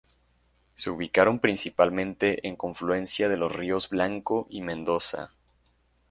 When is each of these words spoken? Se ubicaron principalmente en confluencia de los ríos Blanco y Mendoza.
Se 0.73 0.89
ubicaron 0.89 1.37
principalmente 1.37 2.47
en 2.47 2.55
confluencia 2.55 3.29
de 3.29 3.37
los 3.37 3.51
ríos 3.55 3.87
Blanco 3.87 4.47
y 4.49 4.61
Mendoza. 4.63 5.31